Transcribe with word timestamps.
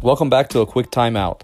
Welcome 0.00 0.30
back 0.30 0.48
to 0.50 0.60
a 0.60 0.66
quick 0.66 0.92
timeout. 0.92 1.40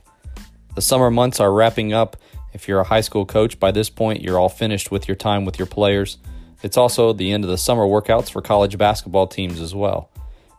The 0.76 0.80
summer 0.80 1.10
months 1.10 1.40
are 1.40 1.52
wrapping 1.52 1.92
up. 1.92 2.16
If 2.52 2.68
you're 2.68 2.78
a 2.78 2.84
high 2.84 3.00
school 3.00 3.26
coach, 3.26 3.58
by 3.58 3.72
this 3.72 3.90
point, 3.90 4.22
you're 4.22 4.38
all 4.38 4.48
finished 4.48 4.92
with 4.92 5.08
your 5.08 5.16
time 5.16 5.44
with 5.44 5.58
your 5.58 5.66
players. 5.66 6.18
It's 6.62 6.76
also 6.76 7.12
the 7.12 7.32
end 7.32 7.42
of 7.42 7.50
the 7.50 7.58
summer 7.58 7.82
workouts 7.82 8.30
for 8.30 8.40
college 8.40 8.78
basketball 8.78 9.26
teams 9.26 9.60
as 9.60 9.74
well. 9.74 10.08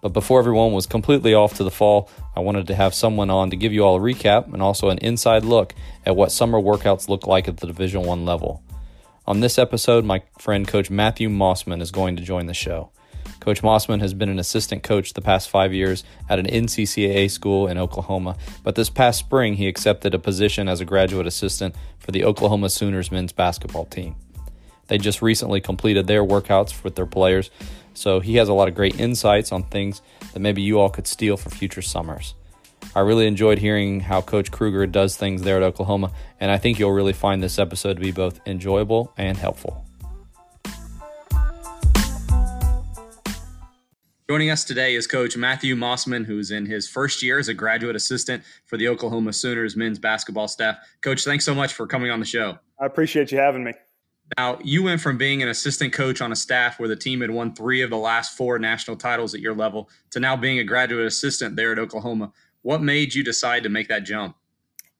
But 0.01 0.09
before 0.09 0.39
everyone 0.39 0.73
was 0.73 0.87
completely 0.87 1.33
off 1.33 1.53
to 1.53 1.63
the 1.63 1.71
fall, 1.71 2.09
I 2.35 2.41
wanted 2.41 2.67
to 2.67 2.75
have 2.75 2.93
someone 2.93 3.29
on 3.29 3.49
to 3.51 3.55
give 3.55 3.71
you 3.71 3.85
all 3.85 3.95
a 3.95 4.01
recap 4.01 4.51
and 4.51 4.61
also 4.61 4.89
an 4.89 4.97
inside 4.97 5.45
look 5.45 5.73
at 6.05 6.17
what 6.17 6.33
summer 6.33 6.59
workouts 6.59 7.07
look 7.07 7.25
like 7.25 7.47
at 7.47 7.57
the 7.57 7.67
Division 7.67 8.03
1 8.03 8.25
level. 8.25 8.61
On 9.25 9.39
this 9.39 9.57
episode, 9.57 10.03
my 10.03 10.21
friend 10.37 10.67
coach 10.67 10.89
Matthew 10.89 11.29
Mossman 11.29 11.81
is 11.81 11.91
going 11.91 12.17
to 12.17 12.23
join 12.23 12.47
the 12.47 12.53
show. 12.53 12.91
Coach 13.39 13.61
Mossman 13.61 13.99
has 14.01 14.13
been 14.13 14.29
an 14.29 14.39
assistant 14.39 14.83
coach 14.83 15.13
the 15.13 15.21
past 15.21 15.49
five 15.49 15.73
years 15.73 16.03
at 16.29 16.39
an 16.39 16.47
NCCAA 16.47 17.29
school 17.29 17.67
in 17.67 17.77
Oklahoma, 17.77 18.35
but 18.63 18.75
this 18.75 18.89
past 18.89 19.19
spring 19.19 19.55
he 19.55 19.67
accepted 19.67 20.13
a 20.13 20.19
position 20.19 20.67
as 20.67 20.81
a 20.81 20.85
graduate 20.85 21.27
assistant 21.27 21.75
for 21.99 22.11
the 22.11 22.23
Oklahoma 22.23 22.69
Sooners 22.69 23.11
men's 23.11 23.31
basketball 23.31 23.85
team. 23.85 24.15
They 24.87 24.97
just 24.97 25.21
recently 25.21 25.61
completed 25.61 26.07
their 26.07 26.23
workouts 26.23 26.83
with 26.83 26.95
their 26.95 27.05
players, 27.05 27.49
so 27.93 28.19
he 28.19 28.35
has 28.35 28.49
a 28.49 28.53
lot 28.53 28.67
of 28.67 28.75
great 28.75 28.99
insights 28.99 29.51
on 29.51 29.63
things 29.63 30.01
that 30.33 30.39
maybe 30.39 30.61
you 30.61 30.79
all 30.79 30.89
could 30.89 31.07
steal 31.07 31.37
for 31.37 31.49
future 31.49 31.81
summers. 31.81 32.35
I 32.95 32.99
really 32.99 33.27
enjoyed 33.27 33.57
hearing 33.57 34.01
how 34.01 34.21
Coach 34.21 34.51
Kruger 34.51 34.85
does 34.85 35.17
things 35.17 35.41
there 35.41 35.57
at 35.57 35.63
Oklahoma, 35.63 36.11
and 36.39 36.51
I 36.51 36.57
think 36.57 36.77
you'll 36.77 36.91
really 36.91 37.13
find 37.13 37.41
this 37.41 37.57
episode 37.57 37.95
to 37.95 38.01
be 38.01 38.11
both 38.11 38.39
enjoyable 38.45 39.13
and 39.17 39.37
helpful. 39.37 39.85
Joining 44.27 44.49
us 44.49 44.63
today 44.63 44.95
is 44.95 45.05
Coach 45.05 45.37
Matthew 45.37 45.75
Mossman, 45.75 46.25
who's 46.25 46.49
in 46.49 46.65
his 46.65 46.89
first 46.89 47.21
year 47.21 47.37
as 47.37 47.47
a 47.47 47.53
graduate 47.53 47.95
assistant 47.95 48.43
for 48.65 48.75
the 48.75 48.87
Oklahoma 48.87 49.31
Sooners 49.31 49.75
men's 49.75 49.99
basketball 49.99 50.47
staff. 50.47 50.77
Coach, 51.01 51.23
thanks 51.23 51.45
so 51.45 51.53
much 51.53 51.73
for 51.73 51.85
coming 51.85 52.09
on 52.09 52.19
the 52.19 52.25
show. 52.25 52.57
I 52.81 52.87
appreciate 52.87 53.31
you 53.31 53.37
having 53.37 53.63
me. 53.63 53.73
Now, 54.35 54.57
you 54.63 54.81
went 54.81 54.99
from 54.99 55.19
being 55.19 55.43
an 55.43 55.49
assistant 55.49 55.93
coach 55.93 56.21
on 56.21 56.31
a 56.31 56.35
staff 56.35 56.79
where 56.79 56.89
the 56.89 56.95
team 56.95 57.21
had 57.21 57.29
won 57.29 57.53
three 57.53 57.83
of 57.83 57.91
the 57.91 57.97
last 57.97 58.35
four 58.35 58.57
national 58.57 58.97
titles 58.97 59.35
at 59.35 59.41
your 59.41 59.53
level 59.53 59.91
to 60.09 60.19
now 60.19 60.35
being 60.35 60.57
a 60.57 60.63
graduate 60.63 61.05
assistant 61.05 61.55
there 61.55 61.71
at 61.71 61.77
Oklahoma. 61.77 62.31
What 62.63 62.81
made 62.81 63.13
you 63.13 63.23
decide 63.23 63.61
to 63.61 63.69
make 63.69 63.89
that 63.89 64.05
jump? 64.05 64.35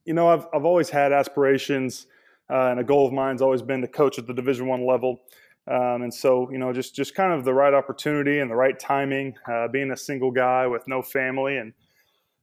You 0.06 0.14
know, 0.14 0.28
I've, 0.28 0.46
I've 0.54 0.66
always 0.66 0.92
had 0.92 1.12
aspirations, 1.12 2.06
uh, 2.48 2.68
and 2.68 2.80
a 2.80 2.84
goal 2.84 3.08
of 3.08 3.14
mine's 3.14 3.42
always 3.42 3.64
been 3.64 3.82
to 3.82 3.88
coach 3.88 4.20
at 4.20 4.28
the 4.28 4.36
Division 4.36 4.68
One 4.68 4.86
level. 4.86 5.24
Um, 5.68 6.04
and 6.04 6.14
so, 6.14 6.50
you 6.52 6.58
know, 6.58 6.72
just 6.74 6.96
just 6.96 7.16
kind 7.16 7.34
of 7.34 7.44
the 7.44 7.54
right 7.54 7.74
opportunity 7.74 8.40
and 8.40 8.52
the 8.52 8.56
right 8.56 8.78
timing. 8.80 9.34
Uh, 9.52 9.68
being 9.68 9.92
a 9.92 9.98
single 9.98 10.32
guy 10.32 10.68
with 10.68 10.88
no 10.88 11.02
family 11.02 11.58
and 11.58 11.74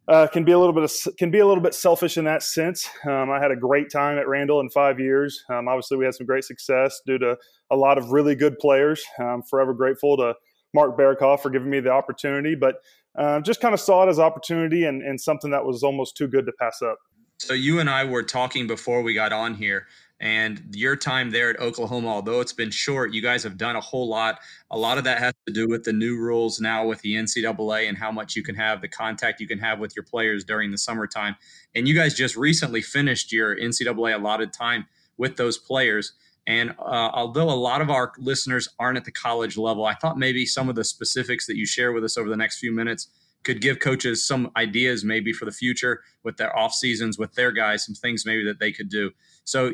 uh, 0.08 0.26
can 0.26 0.44
be 0.44 0.52
a 0.52 0.58
little 0.58 0.72
bit 0.72 0.82
of, 0.82 1.16
can 1.16 1.30
be 1.30 1.38
a 1.38 1.46
little 1.46 1.62
bit 1.62 1.74
selfish 1.74 2.16
in 2.16 2.24
that 2.24 2.42
sense. 2.42 2.88
Um, 3.06 3.30
I 3.30 3.40
had 3.40 3.52
a 3.52 3.56
great 3.56 3.90
time 3.90 4.18
at 4.18 4.26
Randall 4.26 4.60
in 4.60 4.68
five 4.70 4.98
years. 4.98 5.44
Um, 5.48 5.68
obviously, 5.68 5.96
we 5.96 6.04
had 6.04 6.14
some 6.14 6.26
great 6.26 6.44
success 6.44 7.00
due 7.06 7.18
to 7.18 7.36
a 7.70 7.76
lot 7.76 7.98
of 7.98 8.10
really 8.10 8.34
good 8.34 8.58
players. 8.58 9.04
I'm 9.18 9.42
forever 9.42 9.72
grateful 9.72 10.16
to 10.16 10.34
Mark 10.74 10.98
Barakoff 10.98 11.40
for 11.40 11.50
giving 11.50 11.70
me 11.70 11.80
the 11.80 11.90
opportunity, 11.90 12.54
but 12.54 12.76
uh, 13.16 13.40
just 13.40 13.60
kind 13.60 13.74
of 13.74 13.80
saw 13.80 14.04
it 14.04 14.08
as 14.08 14.18
opportunity 14.18 14.84
and, 14.84 15.02
and 15.02 15.20
something 15.20 15.50
that 15.50 15.64
was 15.64 15.82
almost 15.82 16.16
too 16.16 16.26
good 16.26 16.46
to 16.46 16.52
pass 16.58 16.82
up. 16.82 16.98
So 17.38 17.54
you 17.54 17.78
and 17.78 17.90
I 17.90 18.04
were 18.04 18.22
talking 18.22 18.66
before 18.66 19.02
we 19.02 19.14
got 19.14 19.32
on 19.32 19.54
here 19.54 19.86
and 20.22 20.62
your 20.70 20.94
time 20.94 21.32
there 21.32 21.50
at 21.50 21.58
Oklahoma, 21.58 22.06
although 22.06 22.40
it's 22.40 22.52
been 22.52 22.70
short, 22.70 23.12
you 23.12 23.20
guys 23.20 23.42
have 23.42 23.58
done 23.58 23.74
a 23.74 23.80
whole 23.80 24.08
lot. 24.08 24.38
A 24.70 24.78
lot 24.78 24.96
of 24.96 25.02
that 25.02 25.18
has 25.18 25.34
to 25.48 25.52
do 25.52 25.68
with 25.68 25.82
the 25.82 25.92
new 25.92 26.16
rules 26.16 26.60
now 26.60 26.86
with 26.86 27.00
the 27.00 27.14
NCAA 27.14 27.88
and 27.88 27.98
how 27.98 28.12
much 28.12 28.36
you 28.36 28.44
can 28.44 28.54
have, 28.54 28.80
the 28.80 28.88
contact 28.88 29.40
you 29.40 29.48
can 29.48 29.58
have 29.58 29.80
with 29.80 29.96
your 29.96 30.04
players 30.04 30.44
during 30.44 30.70
the 30.70 30.78
summertime. 30.78 31.34
And 31.74 31.88
you 31.88 31.94
guys 31.94 32.14
just 32.14 32.36
recently 32.36 32.82
finished 32.82 33.32
your 33.32 33.56
NCAA 33.56 34.14
allotted 34.14 34.52
time 34.52 34.86
with 35.16 35.36
those 35.36 35.58
players. 35.58 36.12
And 36.46 36.70
uh, 36.78 37.10
although 37.12 37.50
a 37.50 37.58
lot 37.58 37.80
of 37.80 37.90
our 37.90 38.12
listeners 38.16 38.68
aren't 38.78 38.98
at 38.98 39.04
the 39.04 39.10
college 39.10 39.56
level, 39.56 39.84
I 39.86 39.94
thought 39.94 40.18
maybe 40.18 40.46
some 40.46 40.68
of 40.68 40.76
the 40.76 40.84
specifics 40.84 41.48
that 41.48 41.56
you 41.56 41.66
share 41.66 41.90
with 41.90 42.04
us 42.04 42.16
over 42.16 42.28
the 42.28 42.36
next 42.36 42.60
few 42.60 42.70
minutes 42.70 43.08
could 43.42 43.60
give 43.60 43.80
coaches 43.80 44.24
some 44.24 44.52
ideas 44.56 45.02
maybe 45.02 45.32
for 45.32 45.46
the 45.46 45.52
future 45.52 46.00
with 46.22 46.36
their 46.36 46.56
off 46.56 46.72
seasons 46.72 47.18
with 47.18 47.34
their 47.34 47.50
guys, 47.50 47.84
some 47.84 47.96
things 47.96 48.24
maybe 48.24 48.44
that 48.44 48.60
they 48.60 48.70
could 48.70 48.88
do. 48.88 49.10
So 49.42 49.72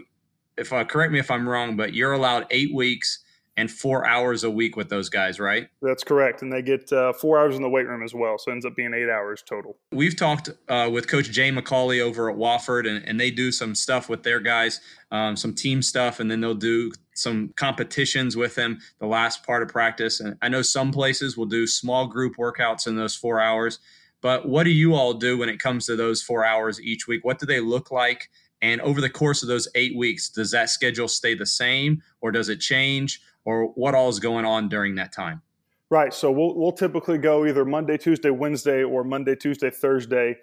if 0.58 0.72
uh, 0.72 0.84
correct 0.84 1.12
me 1.12 1.19
if 1.19 1.30
I'm 1.30 1.48
wrong, 1.48 1.76
but 1.76 1.94
you're 1.94 2.12
allowed 2.12 2.46
eight 2.50 2.74
weeks 2.74 3.20
and 3.58 3.69
four 3.69 4.06
hours 4.06 4.44
a 4.44 4.50
week 4.50 4.76
with 4.76 4.88
those 4.88 5.08
guys, 5.08 5.41
right? 5.41 5.69
That's 5.82 6.04
correct, 6.04 6.42
and 6.42 6.52
they 6.52 6.62
get 6.62 6.92
uh, 6.92 7.12
four 7.12 7.41
hours 7.41 7.56
in 7.56 7.62
the 7.62 7.69
weight 7.69 7.88
room 7.88 8.04
as 8.04 8.14
well, 8.14 8.38
so 8.38 8.52
it 8.52 8.54
ends 8.54 8.64
up 8.64 8.76
being 8.76 8.94
eight 8.94 9.10
hours 9.10 9.42
total. 9.44 9.76
We've 9.91 10.14
talked 10.14 10.50
uh, 10.69 10.88
with 10.92 11.08
Coach 11.08 11.32
Jay 11.32 11.50
McAuley 11.50 12.00
over 12.00 12.30
at 12.30 12.36
Wofford, 12.36 12.88
and, 12.88 13.04
and 13.04 13.19
they 13.19 13.32
do 13.32 13.50
some 13.50 13.74
stuff 13.74 14.08
with 14.08 14.22
their 14.22 14.38
guys, 14.38 14.80
um, 15.10 15.34
some 15.34 15.54
team 15.54 15.82
stuff, 15.82 16.20
and 16.20 16.30
then 16.30 16.41
they'll 16.41 16.54
do 16.54 16.92
some 17.14 17.52
competitions 17.56 18.36
with 18.36 18.54
them 18.54 18.78
the 19.00 19.06
last 19.06 19.44
part 19.44 19.64
of 19.64 19.69
practice. 19.69 20.20
And 20.20 20.36
I 20.40 20.48
know 20.48 20.62
some 20.62 20.92
places 20.92 21.36
will 21.36 21.46
do 21.46 21.66
small 21.66 22.06
group 22.06 22.36
workouts 22.36 22.86
in 22.86 22.94
those 22.94 23.16
four 23.16 23.40
hours. 23.40 23.80
But 24.20 24.48
what 24.48 24.64
do 24.64 24.70
you 24.70 24.94
all 24.94 25.14
do 25.14 25.38
when 25.38 25.48
it 25.48 25.58
comes 25.58 25.86
to 25.86 25.96
those 25.96 26.22
four 26.22 26.44
hours 26.44 26.80
each 26.80 27.06
week? 27.06 27.25
What 27.25 27.38
do 27.38 27.46
they 27.46 27.60
look 27.60 27.90
like? 27.90 28.30
And 28.60 28.80
over 28.80 29.00
the 29.00 29.10
course 29.10 29.42
of 29.42 29.48
those 29.48 29.69
eight 29.74 29.96
weeks, 29.96 30.28
does 30.28 30.50
that 30.50 30.70
schedule 30.70 31.08
stay 31.08 31.34
the 31.34 31.46
same 31.46 32.02
or 32.20 32.32
does 32.32 32.48
it 32.48 32.60
change? 32.60 33.20
Or 33.44 33.66
what 33.69 33.94
all 33.94 34.08
is 34.08 34.19
going 34.19 34.44
on 34.44 34.69
during 34.69 34.96
that 34.96 35.12
time? 35.12 35.42
Right. 35.91 36.12
So 36.12 36.30
we'll, 36.30 36.54
we'll 36.54 36.72
typically 36.72 37.19
go 37.19 37.46
either 37.46 37.64
Monday, 37.64 37.96
Tuesday, 37.96 38.30
Wednesday, 38.30 38.82
or 38.82 39.04
Monday, 39.04 39.34
Tuesday, 39.34 39.70
Thursday. 39.70 40.36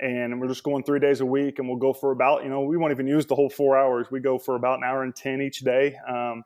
And 0.00 0.40
we're 0.40 0.48
just 0.48 0.62
going 0.62 0.84
three 0.84 1.00
days 1.00 1.20
a 1.20 1.26
week, 1.26 1.58
and 1.58 1.68
we'll 1.68 1.78
go 1.78 1.92
for 1.92 2.10
about, 2.10 2.42
you 2.42 2.50
know, 2.50 2.62
we 2.62 2.76
won't 2.76 2.92
even 2.92 3.06
use 3.06 3.26
the 3.26 3.34
whole 3.34 3.48
four 3.48 3.78
hours. 3.78 4.08
We 4.10 4.20
go 4.20 4.38
for 4.38 4.56
about 4.56 4.78
an 4.78 4.84
hour 4.84 5.02
and 5.02 5.14
10 5.14 5.40
each 5.40 5.60
day. 5.60 5.96
Um, 6.08 6.42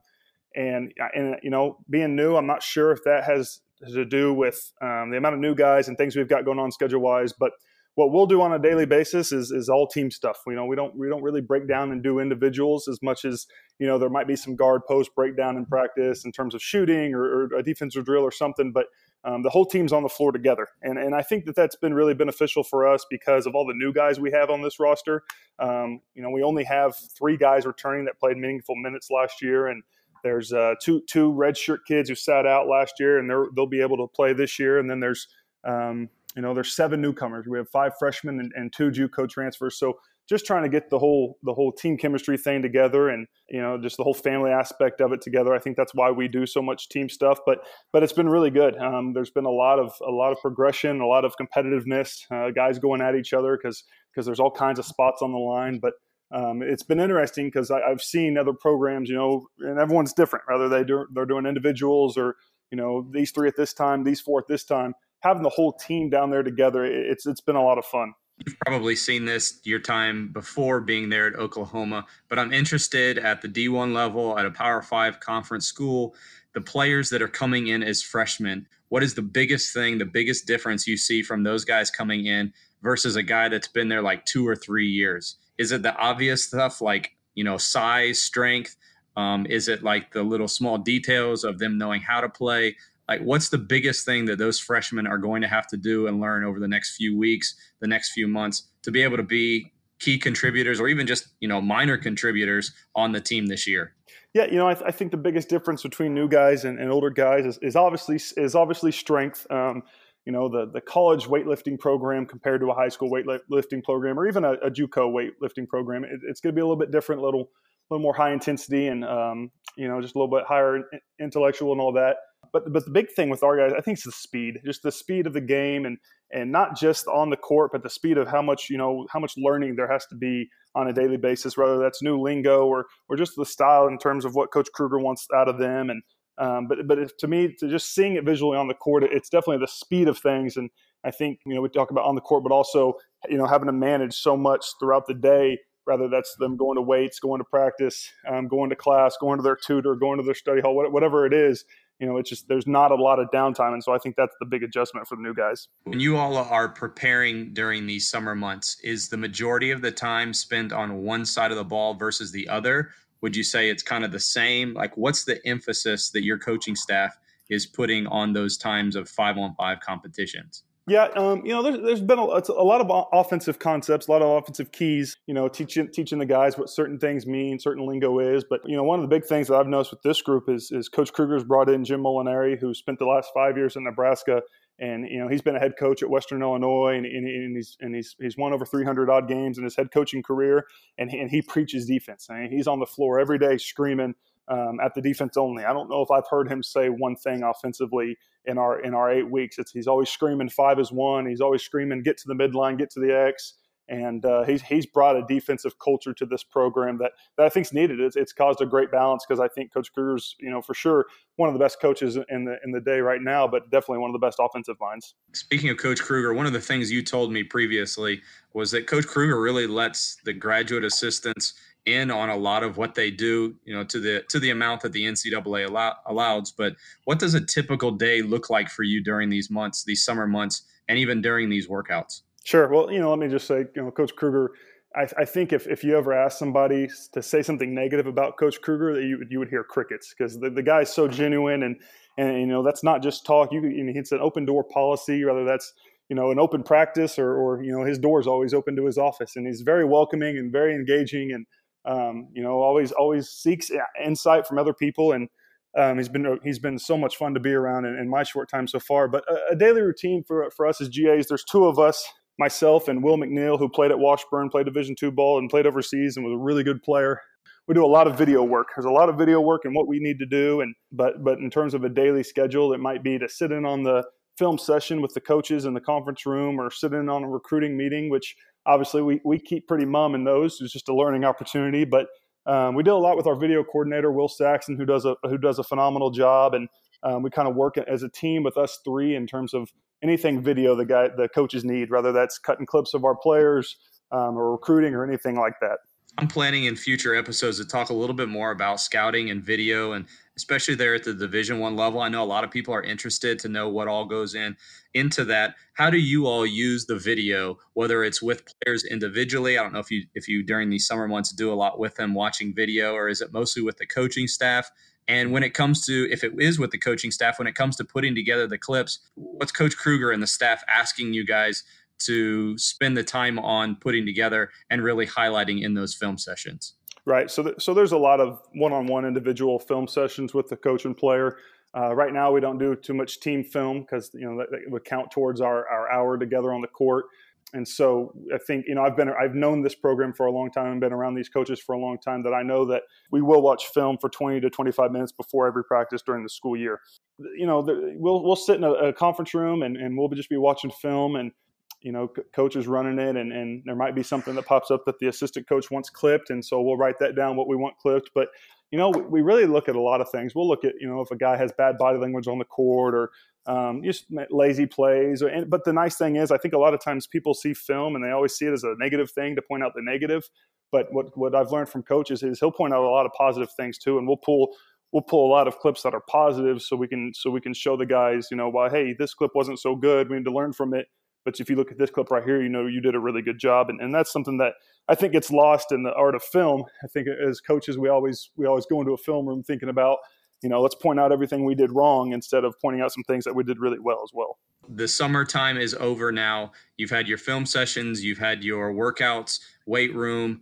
and, 0.54 0.92
and, 1.14 1.36
you 1.42 1.50
know, 1.50 1.78
being 1.88 2.14
new, 2.14 2.36
I'm 2.36 2.46
not 2.46 2.62
sure 2.62 2.92
if 2.92 3.04
that 3.04 3.24
has 3.24 3.60
to 3.86 4.04
do 4.04 4.34
with 4.34 4.72
um, 4.80 5.10
the 5.10 5.16
amount 5.16 5.34
of 5.34 5.40
new 5.40 5.54
guys 5.54 5.88
and 5.88 5.96
things 5.96 6.16
we've 6.16 6.28
got 6.28 6.44
going 6.44 6.58
on 6.58 6.70
schedule 6.70 7.00
wise, 7.00 7.32
but 7.32 7.52
what 7.98 8.12
we'll 8.12 8.26
do 8.26 8.40
on 8.40 8.52
a 8.52 8.60
daily 8.60 8.86
basis 8.86 9.32
is, 9.32 9.50
is 9.50 9.68
all 9.68 9.84
team 9.84 10.08
stuff. 10.08 10.38
You 10.46 10.54
know, 10.54 10.66
we 10.66 10.76
don't 10.76 10.96
we 10.96 11.08
don't 11.08 11.20
really 11.20 11.40
break 11.40 11.66
down 11.66 11.90
and 11.90 12.00
do 12.00 12.20
individuals 12.20 12.86
as 12.86 13.02
much 13.02 13.24
as 13.24 13.48
you 13.80 13.88
know 13.88 13.98
there 13.98 14.08
might 14.08 14.28
be 14.28 14.36
some 14.36 14.54
guard 14.54 14.82
post 14.86 15.12
breakdown 15.16 15.56
in 15.56 15.66
practice 15.66 16.24
in 16.24 16.30
terms 16.30 16.54
of 16.54 16.62
shooting 16.62 17.12
or, 17.12 17.24
or 17.24 17.56
a 17.58 17.62
defensive 17.64 18.04
drill 18.04 18.22
or 18.22 18.30
something, 18.30 18.70
but 18.70 18.86
um, 19.24 19.42
the 19.42 19.50
whole 19.50 19.66
team's 19.66 19.92
on 19.92 20.04
the 20.04 20.08
floor 20.08 20.30
together, 20.30 20.68
and 20.80 20.96
and 20.96 21.12
I 21.12 21.22
think 21.22 21.44
that 21.46 21.56
that's 21.56 21.74
been 21.74 21.92
really 21.92 22.14
beneficial 22.14 22.62
for 22.62 22.86
us 22.86 23.04
because 23.10 23.46
of 23.46 23.56
all 23.56 23.66
the 23.66 23.74
new 23.74 23.92
guys 23.92 24.20
we 24.20 24.30
have 24.30 24.48
on 24.48 24.62
this 24.62 24.78
roster. 24.78 25.24
Um, 25.58 26.00
you 26.14 26.22
know, 26.22 26.30
we 26.30 26.44
only 26.44 26.62
have 26.62 26.94
three 27.18 27.36
guys 27.36 27.66
returning 27.66 28.04
that 28.04 28.20
played 28.20 28.36
meaningful 28.36 28.76
minutes 28.76 29.08
last 29.10 29.42
year, 29.42 29.66
and 29.66 29.82
there's 30.22 30.52
uh, 30.52 30.74
two 30.80 31.02
two 31.08 31.32
redshirt 31.32 31.78
kids 31.88 32.08
who 32.08 32.14
sat 32.14 32.46
out 32.46 32.68
last 32.68 33.00
year, 33.00 33.18
and 33.18 33.28
they'll 33.56 33.66
be 33.66 33.80
able 33.80 33.96
to 33.96 34.06
play 34.06 34.34
this 34.34 34.60
year, 34.60 34.78
and 34.78 34.88
then 34.88 35.00
there's 35.00 35.26
um, 35.64 36.08
you 36.38 36.42
know, 36.42 36.54
there's 36.54 36.76
seven 36.76 37.00
newcomers. 37.00 37.46
We 37.48 37.58
have 37.58 37.68
five 37.68 37.94
freshmen 37.98 38.38
and, 38.38 38.52
and 38.54 38.72
two 38.72 38.92
JUCO 38.92 39.28
transfers. 39.28 39.76
So 39.76 39.98
just 40.28 40.46
trying 40.46 40.62
to 40.62 40.68
get 40.68 40.88
the 40.88 40.98
whole 40.98 41.36
the 41.42 41.52
whole 41.52 41.72
team 41.72 41.96
chemistry 41.96 42.38
thing 42.38 42.62
together 42.62 43.08
and 43.08 43.26
you 43.50 43.60
know 43.60 43.76
just 43.76 43.96
the 43.96 44.04
whole 44.04 44.14
family 44.14 44.52
aspect 44.52 45.00
of 45.00 45.10
it 45.10 45.22
together 45.22 45.54
i 45.54 45.58
think 45.58 45.74
that's 45.74 45.94
why 45.94 46.10
we 46.10 46.28
do 46.28 46.44
so 46.44 46.60
much 46.60 46.90
team 46.90 47.08
stuff 47.08 47.38
but 47.46 47.60
but 47.94 48.02
it's 48.02 48.12
been 48.12 48.28
really 48.28 48.50
good 48.50 48.76
um, 48.76 49.14
there's 49.14 49.30
been 49.30 49.46
a 49.46 49.50
lot 49.50 49.78
of 49.78 49.90
a 50.06 50.10
lot 50.10 50.30
of 50.30 50.38
progression 50.42 51.00
a 51.00 51.06
lot 51.06 51.24
of 51.24 51.34
competitiveness 51.40 52.18
uh, 52.30 52.50
guys 52.50 52.78
going 52.78 53.00
at 53.00 53.14
each 53.14 53.32
other 53.32 53.56
because 53.56 53.84
because 54.12 54.26
there's 54.26 54.38
all 54.38 54.50
kinds 54.50 54.78
of 54.78 54.84
spots 54.84 55.22
on 55.22 55.32
the 55.32 55.38
line 55.38 55.78
but 55.80 55.94
um, 56.30 56.60
it's 56.60 56.82
been 56.82 57.00
interesting 57.00 57.46
because 57.46 57.70
I've 57.70 58.02
seen 58.02 58.36
other 58.36 58.52
programs, 58.52 59.08
you 59.08 59.16
know, 59.16 59.46
and 59.60 59.78
everyone's 59.78 60.12
different. 60.12 60.44
Whether 60.46 60.68
they 60.68 60.84
do, 60.84 61.06
they're 61.14 61.24
doing 61.24 61.46
individuals 61.46 62.18
or 62.18 62.36
you 62.70 62.76
know 62.76 63.08
these 63.14 63.30
three 63.30 63.48
at 63.48 63.56
this 63.56 63.72
time, 63.72 64.04
these 64.04 64.20
four 64.20 64.38
at 64.38 64.46
this 64.46 64.62
time 64.62 64.92
having 65.20 65.42
the 65.42 65.48
whole 65.48 65.72
team 65.72 66.10
down 66.10 66.30
there 66.30 66.42
together, 66.42 66.84
it's 66.84 67.26
it's 67.26 67.40
been 67.40 67.56
a 67.56 67.64
lot 67.64 67.78
of 67.78 67.84
fun. 67.84 68.14
You've 68.46 68.58
probably 68.60 68.94
seen 68.94 69.24
this 69.24 69.60
your 69.64 69.80
time 69.80 70.28
before 70.32 70.80
being 70.80 71.08
there 71.08 71.26
at 71.26 71.34
Oklahoma, 71.34 72.06
but 72.28 72.38
I'm 72.38 72.52
interested 72.52 73.18
at 73.18 73.42
the 73.42 73.48
D1 73.48 73.92
level 73.92 74.38
at 74.38 74.46
a 74.46 74.50
Power 74.50 74.80
Five 74.82 75.20
conference 75.20 75.66
school. 75.66 76.14
The 76.54 76.60
players 76.60 77.10
that 77.10 77.20
are 77.20 77.28
coming 77.28 77.66
in 77.66 77.82
as 77.82 78.02
freshmen, 78.02 78.66
what 78.88 79.02
is 79.02 79.14
the 79.14 79.22
biggest 79.22 79.74
thing, 79.74 79.98
the 79.98 80.04
biggest 80.04 80.46
difference 80.46 80.86
you 80.86 80.96
see 80.96 81.22
from 81.22 81.42
those 81.42 81.64
guys 81.64 81.90
coming 81.90 82.26
in 82.26 82.52
versus 82.82 83.16
a 83.16 83.22
guy 83.22 83.48
that's 83.48 83.68
been 83.68 83.88
there 83.88 84.02
like 84.02 84.24
two 84.24 84.46
or 84.46 84.56
three 84.56 84.88
years? 84.88 85.36
Is 85.58 85.72
it 85.72 85.82
the 85.82 85.94
obvious 85.96 86.44
stuff 86.44 86.80
like, 86.80 87.16
you 87.34 87.44
know, 87.44 87.58
size, 87.58 88.20
strength? 88.20 88.76
Um, 89.16 89.46
is 89.46 89.68
it 89.68 89.82
like 89.82 90.12
the 90.12 90.22
little 90.22 90.48
small 90.48 90.78
details 90.78 91.42
of 91.42 91.58
them 91.58 91.76
knowing 91.76 92.00
how 92.00 92.20
to 92.20 92.28
play? 92.28 92.76
Like 93.08 93.20
what's 93.22 93.48
the 93.48 93.58
biggest 93.58 94.04
thing 94.04 94.26
that 94.26 94.38
those 94.38 94.58
freshmen 94.58 95.06
are 95.06 95.18
going 95.18 95.42
to 95.42 95.48
have 95.48 95.66
to 95.68 95.76
do 95.76 96.06
and 96.06 96.20
learn 96.20 96.44
over 96.44 96.60
the 96.60 96.68
next 96.68 96.96
few 96.96 97.16
weeks 97.16 97.54
the 97.80 97.88
next 97.88 98.12
few 98.12 98.28
months 98.28 98.68
to 98.82 98.90
be 98.90 99.02
able 99.02 99.16
to 99.16 99.22
be 99.22 99.72
key 99.98 100.18
contributors 100.18 100.80
or 100.80 100.88
even 100.88 101.06
just 101.06 101.28
you 101.40 101.48
know 101.48 101.60
minor 101.60 101.96
contributors 101.96 102.72
on 102.94 103.12
the 103.12 103.20
team 103.20 103.46
this 103.46 103.66
year 103.66 103.94
yeah 104.34 104.44
you 104.44 104.56
know 104.56 104.68
i, 104.68 104.74
th- 104.74 104.86
I 104.86 104.92
think 104.92 105.10
the 105.10 105.16
biggest 105.16 105.48
difference 105.48 105.82
between 105.82 106.14
new 106.14 106.28
guys 106.28 106.64
and, 106.64 106.78
and 106.78 106.90
older 106.90 107.10
guys 107.10 107.46
is, 107.46 107.58
is, 107.62 107.76
obviously 107.76 108.16
is 108.36 108.54
obviously 108.54 108.92
strength 108.92 109.46
um, 109.50 109.82
you 110.28 110.32
know 110.32 110.46
the 110.46 110.70
the 110.70 110.82
college 110.82 111.24
weightlifting 111.24 111.78
program 111.78 112.26
compared 112.26 112.60
to 112.60 112.70
a 112.70 112.74
high 112.74 112.90
school 112.90 113.10
weightlifting 113.10 113.82
program 113.82 114.20
or 114.20 114.28
even 114.28 114.44
a, 114.44 114.52
a 114.52 114.70
JUCO 114.70 115.10
weightlifting 115.10 115.66
program. 115.66 116.04
It, 116.04 116.20
it's 116.28 116.42
going 116.42 116.54
to 116.54 116.54
be 116.54 116.60
a 116.60 116.64
little 116.64 116.76
bit 116.76 116.90
different, 116.90 117.22
little 117.22 117.50
a 117.90 117.94
little 117.94 118.02
more 118.02 118.12
high 118.12 118.32
intensity, 118.34 118.88
and 118.88 119.06
um, 119.06 119.50
you 119.78 119.88
know 119.88 120.02
just 120.02 120.14
a 120.14 120.18
little 120.18 120.30
bit 120.30 120.44
higher 120.46 120.82
intellectual 121.18 121.72
and 121.72 121.80
all 121.80 121.94
that. 121.94 122.16
But 122.52 122.72
but 122.72 122.84
the 122.84 122.90
big 122.90 123.10
thing 123.12 123.30
with 123.30 123.42
our 123.42 123.56
guys, 123.56 123.72
I 123.76 123.80
think, 123.80 123.98
is 123.98 124.04
the 124.04 124.12
speed, 124.12 124.60
just 124.64 124.82
the 124.82 124.92
speed 124.92 125.26
of 125.26 125.32
the 125.32 125.40
game, 125.40 125.84
and 125.84 125.98
and 126.32 126.52
not 126.52 126.76
just 126.76 127.06
on 127.06 127.30
the 127.30 127.36
court, 127.36 127.72
but 127.72 127.82
the 127.82 127.90
speed 127.90 128.18
of 128.18 128.28
how 128.28 128.42
much 128.42 128.68
you 128.70 128.78
know 128.78 129.06
how 129.10 129.18
much 129.18 129.34
learning 129.36 129.76
there 129.76 129.90
has 129.90 130.06
to 130.06 130.14
be 130.14 130.48
on 130.74 130.88
a 130.88 130.92
daily 130.92 131.16
basis, 131.16 131.56
whether 131.56 131.78
that's 131.78 132.02
new 132.02 132.20
lingo 132.20 132.66
or 132.66 132.86
or 133.08 133.16
just 133.16 133.32
the 133.36 133.46
style 133.46 133.86
in 133.86 133.98
terms 133.98 134.24
of 134.24 134.34
what 134.34 134.52
Coach 134.52 134.68
Kruger 134.72 134.98
wants 134.98 135.26
out 135.34 135.48
of 135.48 135.58
them, 135.58 135.90
and 135.90 136.02
um, 136.38 136.68
but 136.68 136.86
but 136.86 137.18
to 137.18 137.28
me, 137.28 137.54
to 137.58 137.68
just 137.68 137.94
seeing 137.94 138.14
it 138.14 138.24
visually 138.24 138.56
on 138.56 138.68
the 138.68 138.74
court, 138.74 139.04
it's 139.04 139.28
definitely 139.28 139.58
the 139.58 139.68
speed 139.68 140.08
of 140.08 140.18
things. 140.18 140.56
And 140.56 140.70
I 141.04 141.10
think 141.10 141.40
you 141.44 141.54
know 141.54 141.60
we 141.60 141.68
talk 141.68 141.90
about 141.90 142.04
on 142.04 142.14
the 142.14 142.20
court, 142.20 142.44
but 142.44 142.52
also 142.52 142.94
you 143.28 143.36
know 143.36 143.46
having 143.46 143.66
to 143.66 143.72
manage 143.72 144.14
so 144.14 144.36
much 144.36 144.64
throughout 144.80 145.06
the 145.06 145.14
day. 145.14 145.58
Rather 145.86 146.06
that's 146.06 146.34
them 146.38 146.58
going 146.58 146.76
to 146.76 146.82
weights, 146.82 147.18
going 147.18 147.40
to 147.40 147.46
practice, 147.48 148.10
um, 148.30 148.46
going 148.46 148.68
to 148.68 148.76
class, 148.76 149.16
going 149.18 149.38
to 149.38 149.42
their 149.42 149.56
tutor, 149.56 149.96
going 149.96 150.18
to 150.18 150.22
their 150.22 150.34
study 150.34 150.60
hall, 150.60 150.74
whatever 150.92 151.24
it 151.24 151.32
is. 151.32 151.64
You 151.98 152.06
know, 152.06 152.16
it's 152.18 152.30
just 152.30 152.46
there's 152.46 152.66
not 152.66 152.92
a 152.92 152.94
lot 152.94 153.18
of 153.18 153.28
downtime, 153.30 153.72
and 153.72 153.82
so 153.82 153.92
I 153.92 153.98
think 153.98 154.14
that's 154.16 154.34
the 154.38 154.46
big 154.46 154.62
adjustment 154.62 155.08
for 155.08 155.16
the 155.16 155.22
new 155.22 155.34
guys. 155.34 155.68
When 155.84 155.98
you 155.98 156.16
all 156.16 156.36
are 156.36 156.68
preparing 156.68 157.52
during 157.52 157.86
these 157.86 158.08
summer 158.08 158.36
months, 158.36 158.78
is 158.84 159.08
the 159.08 159.16
majority 159.16 159.72
of 159.72 159.82
the 159.82 159.90
time 159.90 160.32
spent 160.32 160.72
on 160.72 161.02
one 161.02 161.26
side 161.26 161.50
of 161.50 161.56
the 161.56 161.64
ball 161.64 161.94
versus 161.94 162.30
the 162.30 162.48
other, 162.48 162.90
would 163.20 163.34
you 163.34 163.42
say 163.42 163.68
it's 163.68 163.82
kind 163.82 164.04
of 164.04 164.12
the 164.12 164.20
same? 164.20 164.74
Like, 164.74 164.96
what's 164.96 165.24
the 165.24 165.44
emphasis 165.46 166.10
that 166.10 166.22
your 166.22 166.38
coaching 166.38 166.76
staff 166.76 167.18
is 167.50 167.66
putting 167.66 168.06
on 168.06 168.32
those 168.32 168.56
times 168.56 168.94
of 168.94 169.08
five 169.08 169.36
on 169.36 169.54
five 169.56 169.80
competitions? 169.80 170.62
Yeah, 170.88 171.08
um, 171.16 171.42
you 171.44 171.52
know, 171.52 171.62
there's, 171.62 171.78
there's 171.82 172.00
been 172.00 172.18
a, 172.18 172.22
a, 172.22 172.64
lot 172.64 172.80
of 172.80 173.06
offensive 173.12 173.58
concepts, 173.58 174.08
a 174.08 174.10
lot 174.10 174.22
of 174.22 174.42
offensive 174.42 174.72
keys. 174.72 175.16
You 175.26 175.34
know, 175.34 175.48
teaching 175.48 175.88
teaching 175.92 176.18
the 176.18 176.26
guys 176.26 176.56
what 176.56 176.70
certain 176.70 176.98
things 176.98 177.26
mean, 177.26 177.58
certain 177.58 177.86
lingo 177.86 178.18
is. 178.18 178.44
But 178.48 178.60
you 178.64 178.76
know, 178.76 178.82
one 178.82 178.98
of 178.98 179.02
the 179.02 179.14
big 179.14 179.24
things 179.24 179.48
that 179.48 179.56
I've 179.56 179.66
noticed 179.66 179.90
with 179.90 180.02
this 180.02 180.22
group 180.22 180.48
is 180.48 180.70
is 180.72 180.88
Coach 180.88 181.12
Kruger's 181.12 181.44
brought 181.44 181.68
in 181.68 181.84
Jim 181.84 182.02
Molinari, 182.02 182.58
who 182.58 182.72
spent 182.74 182.98
the 182.98 183.04
last 183.04 183.30
five 183.34 183.56
years 183.56 183.76
in 183.76 183.84
Nebraska, 183.84 184.42
and 184.78 185.06
you 185.08 185.18
know 185.18 185.28
he's 185.28 185.42
been 185.42 185.56
a 185.56 185.60
head 185.60 185.74
coach 185.78 186.02
at 186.02 186.08
Western 186.08 186.42
Illinois, 186.42 186.96
and, 186.96 187.04
and, 187.04 187.26
and, 187.26 187.56
he's 187.56 187.76
and 187.80 187.94
he's 187.94 188.16
he's 188.18 188.36
won 188.36 188.52
over 188.52 188.64
300 188.64 189.10
odd 189.10 189.28
games 189.28 189.58
in 189.58 189.64
his 189.64 189.76
head 189.76 189.90
coaching 189.92 190.22
career, 190.22 190.66
and 190.96 191.10
he, 191.10 191.18
and 191.18 191.30
he 191.30 191.42
preaches 191.42 191.86
defense. 191.86 192.28
I 192.30 192.40
mean, 192.40 192.50
he's 192.50 192.66
on 192.66 192.80
the 192.80 192.86
floor 192.86 193.20
every 193.20 193.38
day 193.38 193.58
screaming 193.58 194.14
um, 194.48 194.80
at 194.80 194.94
the 194.94 195.00
defense 195.00 195.36
only. 195.36 195.64
I 195.64 195.72
don't 195.72 195.88
know 195.88 196.02
if 196.02 196.10
I've 196.10 196.28
heard 196.28 196.50
him 196.50 196.62
say 196.62 196.88
one 196.88 197.16
thing 197.16 197.42
offensively 197.42 198.16
in 198.44 198.58
our 198.58 198.80
in 198.80 198.94
our 198.94 199.10
eight 199.10 199.30
weeks. 199.30 199.58
It's 199.58 199.72
he's 199.72 199.86
always 199.86 200.08
screaming 200.08 200.48
five 200.48 200.78
is 200.78 200.90
one. 200.90 201.26
He's 201.26 201.40
always 201.40 201.62
screaming 201.62 202.02
get 202.02 202.18
to 202.18 202.28
the 202.28 202.34
midline, 202.34 202.78
get 202.78 202.90
to 202.90 203.00
the 203.00 203.14
X 203.14 203.54
and 203.88 204.24
uh, 204.24 204.44
he's 204.44 204.62
he's 204.62 204.86
brought 204.86 205.16
a 205.16 205.24
defensive 205.28 205.78
culture 205.78 206.12
to 206.12 206.26
this 206.26 206.42
program 206.42 206.98
that, 206.98 207.12
that 207.36 207.46
I 207.46 207.48
think's 207.48 207.72
needed. 207.72 208.00
It's, 208.00 208.16
it's 208.16 208.32
caused 208.32 208.60
a 208.60 208.66
great 208.66 208.90
balance 208.90 209.24
because 209.26 209.40
I 209.40 209.48
think 209.48 209.72
Coach 209.72 209.92
Kruger's 209.92 210.36
you 210.38 210.50
know 210.50 210.60
for 210.60 210.74
sure 210.74 211.06
one 211.36 211.48
of 211.48 211.54
the 211.54 211.58
best 211.58 211.80
coaches 211.80 212.16
in 212.28 212.44
the 212.44 212.56
in 212.64 212.72
the 212.72 212.80
day 212.80 213.00
right 213.00 213.20
now, 213.22 213.48
but 213.48 213.70
definitely 213.70 213.98
one 213.98 214.10
of 214.10 214.20
the 214.20 214.24
best 214.24 214.38
offensive 214.40 214.76
minds. 214.80 215.14
Speaking 215.32 215.70
of 215.70 215.78
Coach 215.78 216.00
Kruger, 216.00 216.34
one 216.34 216.46
of 216.46 216.52
the 216.52 216.60
things 216.60 216.90
you 216.90 217.02
told 217.02 217.32
me 217.32 217.42
previously 217.42 218.20
was 218.52 218.70
that 218.72 218.86
Coach 218.86 219.06
Kruger 219.06 219.40
really 219.40 219.66
lets 219.66 220.16
the 220.24 220.32
graduate 220.32 220.84
assistants 220.84 221.54
in 221.88 222.10
on 222.10 222.28
a 222.28 222.36
lot 222.36 222.62
of 222.62 222.76
what 222.76 222.94
they 222.94 223.10
do, 223.10 223.56
you 223.64 223.74
know, 223.74 223.84
to 223.84 223.98
the 223.98 224.24
to 224.28 224.38
the 224.38 224.50
amount 224.50 224.82
that 224.82 224.92
the 224.92 225.04
NCAA 225.04 225.68
allow, 225.68 225.96
allows. 226.06 226.52
But 226.52 226.76
what 227.04 227.18
does 227.18 227.34
a 227.34 227.40
typical 227.40 227.90
day 227.90 228.22
look 228.22 228.50
like 228.50 228.68
for 228.68 228.82
you 228.82 229.02
during 229.02 229.28
these 229.28 229.50
months, 229.50 229.84
these 229.84 230.04
summer 230.04 230.26
months, 230.26 230.62
and 230.88 230.98
even 230.98 231.20
during 231.20 231.48
these 231.48 231.66
workouts? 231.66 232.22
Sure. 232.44 232.68
Well, 232.68 232.90
you 232.90 232.98
know, 232.98 233.10
let 233.10 233.18
me 233.18 233.28
just 233.28 233.46
say, 233.46 233.66
you 233.74 233.82
know, 233.82 233.90
Coach 233.90 234.14
Kruger. 234.16 234.52
I, 234.96 235.06
I 235.18 235.24
think 235.26 235.52
if, 235.52 235.66
if 235.66 235.84
you 235.84 235.98
ever 235.98 236.14
ask 236.14 236.38
somebody 236.38 236.88
to 237.12 237.22
say 237.22 237.42
something 237.42 237.74
negative 237.74 238.06
about 238.06 238.38
Coach 238.38 238.60
Kruger, 238.62 238.94
that 238.94 239.02
you 239.02 239.22
you 239.28 239.38
would 239.38 239.48
hear 239.48 239.64
crickets 239.64 240.14
because 240.16 240.38
the, 240.38 240.48
the 240.50 240.62
guy's 240.62 240.92
so 240.92 241.08
genuine 241.08 241.62
and 241.62 241.76
and 242.16 242.40
you 242.40 242.46
know 242.46 242.62
that's 242.62 242.82
not 242.82 243.02
just 243.02 243.24
talk. 243.24 243.52
You, 243.52 243.62
you 243.62 243.84
know, 243.84 243.92
it's 243.94 244.12
an 244.12 244.20
open 244.20 244.44
door 244.44 244.64
policy, 244.64 245.24
whether 245.24 245.44
that's 245.44 245.72
you 246.08 246.16
know 246.16 246.30
an 246.30 246.38
open 246.38 246.62
practice 246.62 247.18
or 247.18 247.34
or 247.34 247.62
you 247.62 247.72
know 247.72 247.84
his 247.84 247.98
door 247.98 248.20
is 248.20 248.26
always 248.26 248.52
open 248.54 248.76
to 248.76 248.86
his 248.86 248.98
office, 248.98 249.36
and 249.36 249.46
he's 249.46 249.60
very 249.60 249.84
welcoming 249.84 250.36
and 250.38 250.50
very 250.50 250.74
engaging, 250.74 251.32
and 251.32 251.46
um, 251.88 252.28
you 252.32 252.42
know 252.42 252.60
always 252.60 252.92
always 252.92 253.28
seeks 253.28 253.70
insight 254.04 254.46
from 254.46 254.58
other 254.58 254.74
people 254.74 255.12
and. 255.12 255.28
Um, 255.76 255.98
he's 255.98 256.08
been 256.08 256.38
he's 256.42 256.58
been 256.58 256.78
so 256.78 256.96
much 256.96 257.18
fun 257.18 257.34
to 257.34 257.40
be 257.40 257.52
around 257.52 257.84
in, 257.84 257.94
in 257.98 258.08
my 258.08 258.22
short 258.22 258.48
time 258.48 258.66
so 258.66 258.80
far. 258.80 259.06
But 259.06 259.22
a, 259.30 259.52
a, 259.52 259.54
daily 259.54 259.82
routine 259.82 260.24
for 260.26 260.50
for 260.56 260.66
us 260.66 260.80
as 260.80 260.88
GAs, 260.88 261.26
there's 261.28 261.44
two 261.44 261.66
of 261.66 261.78
us 261.78 262.02
myself 262.38 262.88
and 262.88 263.02
Will 263.02 263.18
McNeil, 263.18 263.58
who 263.58 263.68
played 263.68 263.90
at 263.90 263.98
Washburn, 263.98 264.48
played 264.48 264.64
Division 264.64 264.94
two 264.98 265.10
ball, 265.10 265.38
and 265.38 265.50
played 265.50 265.66
overseas, 265.66 266.16
and 266.16 266.24
was 266.24 266.34
a 266.34 266.42
really 266.42 266.62
good 266.62 266.82
player. 266.82 267.20
We 267.66 267.74
do 267.74 267.84
a 267.84 267.86
lot 267.86 268.06
of 268.06 268.16
video 268.16 268.42
work. 268.42 268.68
There's 268.74 268.86
a 268.86 268.90
lot 268.90 269.10
of 269.10 269.18
video 269.18 269.42
work 269.42 269.66
and 269.66 269.74
what 269.74 269.86
we 269.86 269.98
need 270.00 270.18
to 270.20 270.26
do, 270.26 270.62
and 270.62 270.74
but 270.90 271.22
but 271.22 271.38
in 271.38 271.50
terms 271.50 271.74
of 271.74 271.84
a 271.84 271.88
daily 271.88 272.22
schedule, 272.22 272.72
it 272.72 272.80
might 272.80 273.02
be 273.02 273.18
to 273.18 273.28
sit 273.28 273.52
in 273.52 273.66
on 273.66 273.82
the 273.82 274.04
film 274.38 274.56
session 274.58 275.02
with 275.02 275.12
the 275.14 275.20
coaches 275.20 275.64
in 275.64 275.74
the 275.74 275.80
conference 275.80 276.24
room, 276.24 276.60
or 276.60 276.70
sitting 276.70 277.08
on 277.08 277.24
a 277.24 277.28
recruiting 277.28 277.76
meeting, 277.76 278.08
which 278.08 278.36
obviously 278.66 279.02
we 279.02 279.20
we 279.24 279.38
keep 279.38 279.66
pretty 279.66 279.84
mum 279.84 280.14
in 280.14 280.24
those. 280.24 280.60
It's 280.60 280.72
just 280.72 280.88
a 280.88 280.94
learning 280.94 281.24
opportunity, 281.24 281.84
but 281.84 282.06
um, 282.46 282.74
we 282.74 282.82
do 282.82 282.94
a 282.94 282.96
lot 282.96 283.16
with 283.16 283.26
our 283.26 283.36
video 283.36 283.62
coordinator 283.62 284.10
Will 284.12 284.28
Saxon, 284.28 284.76
who 284.76 284.86
does 284.86 285.04
a 285.04 285.16
who 285.24 285.36
does 285.36 285.58
a 285.58 285.64
phenomenal 285.64 286.10
job, 286.10 286.54
and 286.54 286.68
um, 287.02 287.22
we 287.22 287.30
kind 287.30 287.48
of 287.48 287.54
work 287.54 287.76
as 287.78 288.02
a 288.02 288.08
team 288.08 288.42
with 288.42 288.56
us 288.56 288.80
three 288.84 289.14
in 289.14 289.26
terms 289.26 289.54
of 289.54 289.70
anything 290.02 290.42
video 290.42 290.74
the 290.74 290.84
guy 290.84 291.08
the 291.16 291.28
coaches 291.28 291.64
need, 291.64 291.90
whether 291.90 292.12
that's 292.12 292.38
cutting 292.38 292.66
clips 292.66 292.94
of 292.94 293.04
our 293.04 293.16
players 293.16 293.76
um, 294.12 294.36
or 294.36 294.52
recruiting 294.52 294.94
or 294.94 295.04
anything 295.04 295.36
like 295.36 295.54
that. 295.60 295.78
I'm 296.18 296.26
planning 296.26 296.64
in 296.64 296.74
future 296.74 297.14
episodes 297.14 297.58
to 297.58 297.64
talk 297.64 297.90
a 297.90 297.94
little 297.94 298.14
bit 298.14 298.28
more 298.28 298.50
about 298.50 298.80
scouting 298.80 299.30
and 299.30 299.40
video 299.40 299.92
and 299.92 300.04
especially 300.36 300.74
there 300.74 300.96
at 300.96 301.04
the 301.04 301.14
division 301.14 301.60
one 301.60 301.76
level. 301.76 302.00
I 302.00 302.08
know 302.08 302.24
a 302.24 302.26
lot 302.26 302.42
of 302.42 302.50
people 302.50 302.74
are 302.74 302.82
interested 302.82 303.38
to 303.38 303.48
know 303.48 303.68
what 303.68 303.86
all 303.86 304.04
goes 304.04 304.34
in 304.34 304.56
into 304.94 305.24
that. 305.26 305.54
How 305.74 305.90
do 305.90 305.96
you 305.96 306.26
all 306.26 306.44
use 306.44 306.86
the 306.86 306.98
video 306.98 307.58
whether 307.74 308.02
it's 308.02 308.20
with 308.20 308.42
players 308.64 308.84
individually? 308.84 309.58
I 309.58 309.62
don't 309.62 309.72
know 309.72 309.78
if 309.78 309.92
you 309.92 310.06
if 310.16 310.26
you 310.26 310.42
during 310.42 310.70
these 310.70 310.88
summer 310.88 311.06
months 311.06 311.30
do 311.30 311.52
a 311.52 311.54
lot 311.54 311.78
with 311.78 311.94
them 311.94 312.14
watching 312.14 312.52
video 312.52 312.94
or 312.94 313.08
is 313.08 313.20
it 313.20 313.32
mostly 313.32 313.62
with 313.62 313.76
the 313.76 313.86
coaching 313.86 314.26
staff? 314.26 314.72
And 315.06 315.30
when 315.32 315.44
it 315.44 315.54
comes 315.54 315.86
to, 315.86 316.10
if 316.10 316.22
it 316.24 316.32
is 316.38 316.58
with 316.58 316.70
the 316.70 316.78
coaching 316.78 317.10
staff, 317.12 317.38
when 317.38 317.48
it 317.48 317.54
comes 317.54 317.76
to 317.76 317.84
putting 317.84 318.14
together 318.14 318.46
the 318.46 318.58
clips, 318.58 318.98
what's 319.14 319.52
Coach 319.52 319.74
Kruger 319.76 320.10
and 320.10 320.22
the 320.22 320.26
staff 320.26 320.62
asking 320.68 321.14
you 321.14 321.24
guys 321.24 321.62
to 322.00 322.56
spend 322.58 322.96
the 322.96 323.04
time 323.04 323.38
on 323.38 323.76
putting 323.76 324.06
together 324.06 324.50
and 324.70 324.82
really 324.82 325.06
highlighting 325.06 325.62
in 325.62 325.74
those 325.74 325.94
film 325.94 326.18
sessions? 326.18 326.74
Right. 327.04 327.30
So, 327.30 327.42
th- 327.42 327.56
so 327.58 327.72
there's 327.74 327.92
a 327.92 327.98
lot 327.98 328.20
of 328.20 328.42
one-on-one 328.54 329.04
individual 329.04 329.58
film 329.58 329.88
sessions 329.88 330.34
with 330.34 330.48
the 330.48 330.56
coach 330.56 330.84
and 330.84 330.96
player. 330.96 331.38
Uh, 331.76 331.94
right 331.94 332.12
now, 332.12 332.32
we 332.32 332.40
don't 332.40 332.58
do 332.58 332.74
too 332.74 332.94
much 332.94 333.20
team 333.20 333.44
film 333.44 333.80
because 333.80 334.10
you 334.14 334.28
know 334.28 334.38
that, 334.38 334.50
that, 334.50 334.60
would 334.68 334.84
count 334.84 335.10
towards 335.10 335.40
our, 335.40 335.66
our 335.68 335.90
hour 335.90 336.18
together 336.18 336.52
on 336.52 336.60
the 336.60 336.68
court 336.68 337.06
and 337.54 337.66
so 337.66 338.12
I 338.34 338.38
think 338.46 338.66
you 338.68 338.74
know 338.74 338.82
I've 338.82 338.96
been 338.96 339.08
I've 339.08 339.34
known 339.34 339.62
this 339.62 339.74
program 339.74 340.12
for 340.12 340.26
a 340.26 340.30
long 340.30 340.50
time 340.50 340.72
and 340.72 340.80
been 340.80 340.92
around 340.92 341.14
these 341.14 341.30
coaches 341.30 341.58
for 341.58 341.74
a 341.74 341.78
long 341.78 341.98
time 341.98 342.22
that 342.24 342.34
I 342.34 342.42
know 342.42 342.66
that 342.66 342.82
we 343.10 343.22
will 343.22 343.40
watch 343.40 343.68
film 343.68 343.96
for 343.98 344.10
20 344.10 344.40
to 344.40 344.50
25 344.50 344.92
minutes 344.92 345.12
before 345.12 345.46
every 345.46 345.64
practice 345.64 346.02
during 346.02 346.22
the 346.22 346.28
school 346.28 346.56
year. 346.56 346.80
You 347.18 347.46
know, 347.46 347.62
the, 347.62 347.94
we'll 347.96 348.22
we'll 348.22 348.36
sit 348.36 348.56
in 348.56 348.64
a, 348.64 348.72
a, 348.72 348.92
conference 348.92 349.32
room 349.32 349.62
and, 349.62 349.76
and 349.78 349.96
we'll 349.96 350.08
just 350.08 350.28
be 350.28 350.36
watching 350.36 350.70
film 350.70 351.16
and 351.16 351.32
you 351.80 351.92
know 351.92 352.08
coach 352.34 352.56
is 352.56 352.66
running 352.66 352.98
it 352.98 353.16
and, 353.16 353.32
and 353.32 353.62
there 353.64 353.76
might 353.76 353.94
be 353.94 354.02
something 354.02 354.34
that 354.34 354.46
pops 354.46 354.70
up 354.70 354.84
that 354.84 354.98
the 354.98 355.08
assistant 355.08 355.48
coach 355.48 355.70
wants 355.70 355.88
clipped 355.88 356.30
and 356.30 356.44
so 356.44 356.60
we'll 356.60 356.76
write 356.76 356.98
that 356.98 357.14
down 357.14 357.36
what 357.36 357.48
we 357.48 357.56
want 357.56 357.76
clipped 357.78 358.10
but 358.14 358.28
you 358.70 358.78
know, 358.78 358.90
we, 358.90 359.22
really 359.22 359.46
look 359.46 359.68
at 359.68 359.76
a 359.76 359.80
lot 359.80 360.00
of 360.00 360.10
things. 360.10 360.34
We'll 360.34 360.48
look 360.48 360.64
at, 360.64 360.74
you 360.78 360.86
know, 360.86 361.00
if 361.00 361.10
a 361.10 361.16
guy 361.16 361.36
has 361.36 361.52
bad 361.56 361.78
body 361.78 361.98
language 361.98 362.28
on 362.28 362.38
the 362.38 362.44
court 362.44 362.94
or 362.94 363.10
um, 363.46 363.82
just 363.82 364.04
lazy 364.30 364.66
plays. 364.66 365.22
Or, 365.22 365.28
and, 365.28 365.48
but 365.48 365.64
the 365.64 365.72
nice 365.72 365.96
thing 365.96 366.16
is, 366.16 366.30
I 366.30 366.36
think 366.36 366.52
a 366.52 366.58
lot 366.58 366.74
of 366.74 366.82
times 366.82 367.06
people 367.06 367.32
see 367.32 367.54
film 367.54 367.96
and 367.96 368.04
they 368.04 368.10
always 368.10 368.34
see 368.34 368.44
it 368.44 368.52
as 368.52 368.64
a 368.64 368.74
negative 368.78 369.10
thing 369.10 369.36
to 369.36 369.42
point 369.42 369.62
out 369.62 369.72
the 369.74 369.82
negative. 369.82 370.28
But 370.70 370.92
what, 370.92 371.16
what 371.16 371.34
I've 371.34 371.50
learned 371.50 371.70
from 371.70 371.82
coaches 371.82 372.22
is 372.22 372.40
he'll 372.40 372.52
point 372.52 372.74
out 372.74 372.84
a 372.84 372.90
lot 372.90 373.06
of 373.06 373.12
positive 373.12 373.48
things 373.56 373.78
too, 373.78 373.96
and 373.96 374.06
we'll 374.06 374.18
pull 374.18 374.54
we'll 374.92 375.02
pull 375.02 375.26
a 375.26 375.30
lot 375.30 375.46
of 375.46 375.58
clips 375.58 375.82
that 375.82 375.92
are 375.92 376.02
positive 376.08 376.62
so 376.62 376.74
we 376.74 376.88
can 376.88 377.12
so 377.14 377.30
we 377.30 377.40
can 377.40 377.54
show 377.54 377.74
the 377.74 377.86
guys, 377.86 378.28
you 378.30 378.36
know, 378.36 378.50
why 378.50 378.68
hey, 378.68 378.94
this 378.98 379.14
clip 379.14 379.30
wasn't 379.34 379.58
so 379.58 379.74
good. 379.74 380.10
We 380.10 380.16
need 380.16 380.26
to 380.26 380.30
learn 380.30 380.52
from 380.52 380.74
it. 380.74 380.88
But 381.28 381.40
if 381.40 381.50
you 381.50 381.56
look 381.56 381.70
at 381.70 381.76
this 381.76 381.90
clip 381.90 382.10
right 382.10 382.24
here, 382.24 382.40
you 382.40 382.48
know 382.48 382.66
you 382.66 382.80
did 382.80 382.94
a 382.94 382.98
really 382.98 383.20
good 383.20 383.38
job, 383.38 383.68
and, 383.68 383.82
and 383.82 383.94
that's 383.94 384.10
something 384.10 384.38
that 384.38 384.54
I 384.88 384.94
think 384.94 385.12
gets 385.12 385.30
lost 385.30 385.72
in 385.72 385.82
the 385.82 385.92
art 385.92 386.14
of 386.14 386.22
film. 386.22 386.64
I 386.82 386.86
think 386.86 387.06
as 387.06 387.38
coaches, 387.38 387.76
we 387.76 387.90
always 387.90 388.30
we 388.36 388.46
always 388.46 388.64
go 388.64 388.80
into 388.80 388.92
a 388.92 388.96
film 388.96 389.28
room 389.28 389.42
thinking 389.42 389.68
about 389.68 389.98
you 390.42 390.48
know 390.48 390.62
let's 390.62 390.74
point 390.74 390.98
out 390.98 391.12
everything 391.12 391.44
we 391.44 391.54
did 391.54 391.70
wrong 391.70 392.14
instead 392.14 392.44
of 392.44 392.54
pointing 392.62 392.80
out 392.80 392.94
some 392.94 393.02
things 393.02 393.24
that 393.24 393.34
we 393.34 393.44
did 393.44 393.58
really 393.58 393.78
well 393.78 394.00
as 394.02 394.10
well. 394.14 394.38
The 394.70 394.88
summertime 394.88 395.58
is 395.58 395.74
over 395.74 396.10
now. 396.10 396.52
You've 396.78 396.88
had 396.88 397.06
your 397.06 397.18
film 397.18 397.44
sessions, 397.44 398.02
you've 398.02 398.16
had 398.16 398.42
your 398.42 398.72
workouts, 398.72 399.38
weight 399.66 399.94
room. 399.94 400.40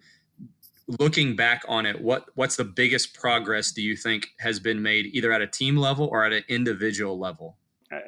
Looking 1.01 1.35
back 1.35 1.65
on 1.67 1.85
it, 1.85 2.01
what 2.01 2.27
what's 2.37 2.55
the 2.55 2.65
biggest 2.65 3.13
progress 3.13 3.73
do 3.73 3.83
you 3.83 3.97
think 3.97 4.29
has 4.39 4.61
been 4.61 4.83
made 4.83 5.07
either 5.07 5.33
at 5.33 5.43
a 5.43 5.49
team 5.49 5.77
level 5.77 6.07
or 6.07 6.25
at 6.25 6.33
an 6.33 6.45
individual 6.49 7.19
level? 7.19 7.57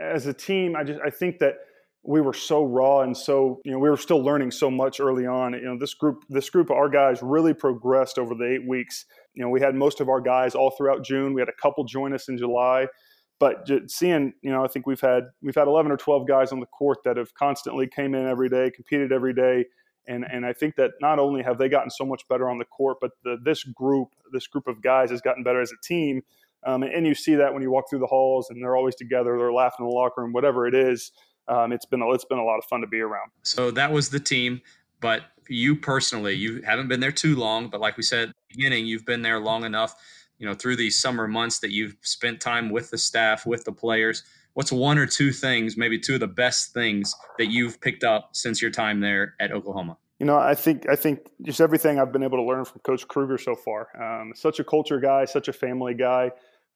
As 0.00 0.26
a 0.26 0.32
team, 0.32 0.76
I 0.76 0.84
just 0.84 1.00
I 1.04 1.10
think 1.10 1.40
that 1.40 1.54
we 2.02 2.20
were 2.20 2.32
so 2.32 2.64
raw 2.64 3.00
and 3.00 3.16
so 3.16 3.60
you 3.64 3.72
know 3.72 3.78
we 3.78 3.90
were 3.90 3.96
still 3.96 4.22
learning 4.22 4.50
so 4.50 4.70
much 4.70 5.00
early 5.00 5.26
on. 5.26 5.52
You 5.52 5.62
know 5.62 5.78
this 5.78 5.94
group 5.94 6.24
this 6.28 6.48
group 6.50 6.70
of 6.70 6.76
our 6.76 6.88
guys 6.88 7.20
really 7.22 7.54
progressed 7.54 8.18
over 8.18 8.34
the 8.34 8.44
eight 8.44 8.66
weeks. 8.66 9.04
You 9.34 9.42
know 9.42 9.50
we 9.50 9.60
had 9.60 9.74
most 9.74 10.00
of 10.00 10.08
our 10.08 10.20
guys 10.20 10.54
all 10.54 10.70
throughout 10.70 11.04
June. 11.04 11.34
We 11.34 11.40
had 11.40 11.48
a 11.48 11.60
couple 11.60 11.84
join 11.84 12.14
us 12.14 12.28
in 12.28 12.38
July, 12.38 12.86
but 13.40 13.68
seeing 13.88 14.32
you 14.42 14.50
know 14.50 14.64
I 14.64 14.68
think 14.68 14.86
we've 14.86 15.00
had 15.00 15.24
we've 15.42 15.54
had 15.54 15.66
11 15.66 15.92
or 15.92 15.96
12 15.96 16.26
guys 16.26 16.52
on 16.52 16.60
the 16.60 16.66
court 16.66 16.98
that 17.04 17.16
have 17.16 17.34
constantly 17.34 17.86
came 17.86 18.14
in 18.14 18.26
every 18.26 18.48
day, 18.48 18.70
competed 18.70 19.12
every 19.12 19.34
day. 19.34 19.66
And, 20.10 20.24
and 20.24 20.46
I 20.46 20.54
think 20.54 20.76
that 20.76 20.92
not 21.02 21.18
only 21.18 21.42
have 21.42 21.58
they 21.58 21.68
gotten 21.68 21.90
so 21.90 22.06
much 22.06 22.26
better 22.30 22.48
on 22.48 22.56
the 22.56 22.64
court, 22.64 22.96
but 22.98 23.10
the, 23.24 23.36
this 23.44 23.62
group, 23.62 24.08
this 24.32 24.46
group 24.46 24.66
of 24.66 24.80
guys 24.80 25.10
has 25.10 25.20
gotten 25.20 25.42
better 25.42 25.60
as 25.60 25.70
a 25.70 25.76
team. 25.86 26.22
Um, 26.66 26.82
and, 26.82 26.94
and, 26.94 27.06
you 27.06 27.14
see 27.14 27.34
that 27.34 27.52
when 27.52 27.62
you 27.62 27.70
walk 27.70 27.90
through 27.90 27.98
the 27.98 28.06
halls 28.06 28.48
and 28.48 28.62
they're 28.62 28.74
always 28.74 28.94
together, 28.94 29.36
they're 29.36 29.52
laughing 29.52 29.84
in 29.84 29.90
the 29.90 29.94
locker 29.94 30.22
room, 30.22 30.32
whatever 30.32 30.66
it 30.66 30.74
is 30.74 31.12
um, 31.48 31.72
it's 31.72 31.86
been 31.86 32.02
a, 32.02 32.10
it's 32.12 32.24
been 32.24 32.38
a 32.38 32.44
lot 32.44 32.58
of 32.58 32.64
fun 32.64 32.80
to 32.80 32.86
be 32.86 33.00
around. 33.00 33.30
So 33.42 33.70
that 33.72 33.92
was 33.92 34.10
the 34.10 34.20
team, 34.20 34.60
but 35.00 35.22
you 35.48 35.76
personally, 35.76 36.34
you 36.34 36.62
haven't 36.62 36.88
been 36.88 37.00
there 37.00 37.12
too 37.12 37.36
long, 37.36 37.68
but 37.68 37.80
like 37.80 37.96
we 37.96 38.02
said 38.02 38.28
at 38.28 38.34
the 38.34 38.56
beginning, 38.56 38.86
you've 38.86 39.06
been 39.06 39.22
there 39.22 39.40
long 39.40 39.64
enough. 39.64 39.94
You 40.38 40.46
know, 40.46 40.54
through 40.54 40.76
these 40.76 40.96
summer 40.96 41.26
months 41.26 41.58
that 41.60 41.72
you've 41.72 41.96
spent 42.02 42.40
time 42.40 42.70
with 42.70 42.90
the 42.90 42.98
staff, 42.98 43.44
with 43.44 43.64
the 43.64 43.72
players. 43.72 44.22
What's 44.54 44.70
one 44.70 44.96
or 44.96 45.06
two 45.06 45.32
things, 45.32 45.76
maybe 45.76 45.98
two 45.98 46.14
of 46.14 46.20
the 46.20 46.28
best 46.28 46.72
things 46.72 47.12
that 47.38 47.46
you've 47.46 47.80
picked 47.80 48.04
up 48.04 48.30
since 48.32 48.62
your 48.62 48.70
time 48.70 49.00
there 49.00 49.34
at 49.40 49.50
Oklahoma? 49.50 49.96
You 50.20 50.26
know, 50.26 50.36
I 50.36 50.54
think 50.54 50.88
I 50.88 50.96
think 50.96 51.28
just 51.42 51.60
everything 51.60 51.98
I've 51.98 52.12
been 52.12 52.22
able 52.22 52.38
to 52.38 52.44
learn 52.44 52.64
from 52.64 52.80
Coach 52.80 53.06
Kruger 53.08 53.38
so 53.38 53.54
far. 53.54 53.88
Um, 54.00 54.32
such 54.36 54.60
a 54.60 54.64
culture 54.64 55.00
guy, 55.00 55.24
such 55.24 55.48
a 55.48 55.52
family 55.52 55.94
guy. 55.94 56.30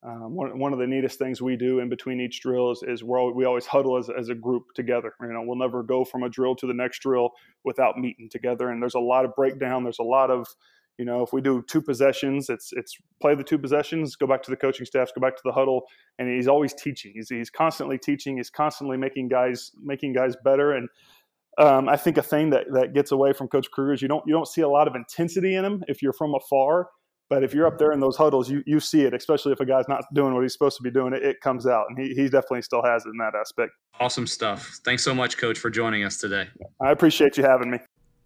Um, 0.05 0.35
one, 0.35 0.59
one 0.59 0.73
of 0.73 0.81
the 0.81 0.87
neatest 0.87 1.19
things 1.19 1.41
we 1.41 1.57
do 1.57 1.79
in 1.79 1.89
between 1.89 2.21
each 2.21 2.41
drill 2.41 2.73
is, 2.73 2.83
is 2.83 3.05
we're, 3.05 3.33
we 3.33 3.45
always 3.45 3.67
huddle 3.67 3.97
as, 3.97 4.11
as 4.11 4.31
a 4.31 4.35
group 4.35 4.65
together. 4.75 5.15
You 5.21 5.29
know, 5.29 5.43
we'll 5.45 5.59
never 5.59 5.85
go 5.85 6.05
from 6.05 6.25
a 6.25 6.29
drill 6.29 6.57
to 6.57 6.67
the 6.67 6.75
next 6.75 7.03
drill 7.03 7.31
without 7.65 7.97
meeting 7.97 8.29
together. 8.29 8.69
And 8.69 8.83
there's 8.83 8.97
a 8.97 9.01
lot 9.01 9.25
of 9.25 9.37
breakdown. 9.37 9.85
There's 9.85 10.01
a 10.01 10.05
lot 10.05 10.31
of, 10.31 10.49
you 10.99 11.05
know, 11.05 11.23
if 11.23 11.33
we 11.33 11.41
do 11.41 11.65
two 11.69 11.81
possessions, 11.81 12.51
it's 12.51 12.71
it's 12.73 12.97
play 13.21 13.35
the 13.37 13.45
two 13.45 13.59
possessions, 13.59 14.17
go 14.17 14.27
back 14.27 14.43
to 14.43 14.51
the 14.51 14.57
coaching 14.57 14.87
staffs, 14.87 15.13
go 15.15 15.21
back 15.21 15.37
to 15.37 15.43
the 15.45 15.53
huddle, 15.53 15.85
and 16.19 16.29
he's 16.29 16.49
always 16.49 16.75
teaching. 16.75 17.13
He's 17.15 17.29
he's 17.29 17.51
constantly 17.51 17.97
teaching. 17.97 18.39
He's 18.39 18.51
constantly 18.51 18.97
making 18.97 19.29
guys 19.29 19.71
making 19.81 20.15
guys 20.15 20.35
better. 20.45 20.73
And 20.73 20.89
um, 21.59 21.89
I 21.89 21.97
think 21.97 22.19
a 22.19 22.23
thing 22.23 22.51
that 22.51 22.67
that 22.73 22.93
gets 22.93 23.13
away 23.13 23.33
from 23.33 23.49
Coach 23.49 23.71
Kruger 23.71 23.93
is 23.93 24.03
you 24.03 24.09
don't 24.09 24.25
you 24.27 24.35
don't 24.35 24.49
see 24.49 24.63
a 24.63 24.69
lot 24.69 24.89
of 24.89 24.97
intensity 24.97 25.55
in 25.55 25.65
him 25.65 25.85
if 25.87 26.03
you're 26.03 26.13
from 26.13 26.35
afar 26.35 26.89
but 27.33 27.43
if 27.43 27.55
you're 27.55 27.67
up 27.67 27.79
there 27.79 27.93
in 27.93 28.01
those 28.01 28.15
huddles, 28.15 28.51
you, 28.51 28.63
you 28.67 28.79
see 28.79 29.05
it, 29.05 29.15
especially 29.15 29.53
if 29.53 29.61
a 29.61 29.65
guy's 29.65 29.89
not 29.89 30.05
doing 30.13 30.35
what 30.35 30.43
he's 30.43 30.53
supposed 30.53 30.77
to 30.77 30.83
be 30.83 30.91
doing, 30.91 31.15
it, 31.15 31.23
it 31.23 31.41
comes 31.41 31.67
out. 31.67 31.87
And 31.89 31.99
he, 31.99 32.13
he 32.13 32.25
definitely 32.25 32.61
still 32.61 32.83
has 32.83 33.07
it 33.07 33.09
in 33.09 33.17
that 33.17 33.35
aspect. 33.35 33.73
Awesome 33.99 34.27
stuff. 34.27 34.81
Thanks 34.85 35.03
so 35.03 35.15
much, 35.15 35.39
Coach, 35.39 35.59
for 35.59 35.71
joining 35.71 36.05
us 36.05 36.19
today. 36.19 36.49
I 36.79 36.91
appreciate 36.91 37.39
you 37.39 37.45
having 37.45 37.71
me. 37.71 37.79